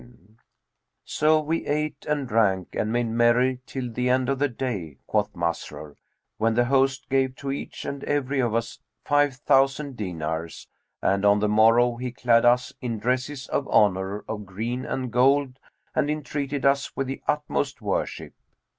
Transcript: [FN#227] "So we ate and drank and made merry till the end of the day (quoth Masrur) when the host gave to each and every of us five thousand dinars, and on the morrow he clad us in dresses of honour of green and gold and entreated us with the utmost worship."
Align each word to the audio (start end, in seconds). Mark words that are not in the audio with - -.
[FN#227] 0.01 0.37
"So 1.05 1.39
we 1.41 1.67
ate 1.67 2.07
and 2.09 2.27
drank 2.27 2.73
and 2.73 2.91
made 2.91 3.03
merry 3.09 3.59
till 3.67 3.91
the 3.91 4.09
end 4.09 4.29
of 4.29 4.39
the 4.39 4.47
day 4.49 4.97
(quoth 5.05 5.31
Masrur) 5.33 5.93
when 6.37 6.55
the 6.55 6.65
host 6.65 7.07
gave 7.07 7.35
to 7.35 7.51
each 7.51 7.85
and 7.85 8.03
every 8.05 8.39
of 8.39 8.55
us 8.55 8.79
five 9.05 9.35
thousand 9.35 9.95
dinars, 9.97 10.67
and 11.03 11.23
on 11.23 11.37
the 11.37 11.47
morrow 11.47 11.97
he 11.97 12.11
clad 12.11 12.45
us 12.45 12.73
in 12.81 12.97
dresses 12.97 13.47
of 13.49 13.67
honour 13.67 14.25
of 14.27 14.47
green 14.47 14.85
and 14.87 15.11
gold 15.11 15.59
and 15.93 16.09
entreated 16.09 16.65
us 16.65 16.95
with 16.95 17.05
the 17.05 17.21
utmost 17.27 17.79
worship." 17.79 18.33